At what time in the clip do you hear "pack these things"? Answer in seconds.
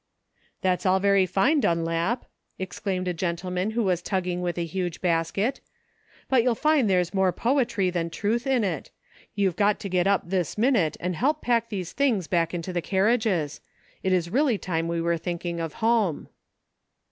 11.43-12.25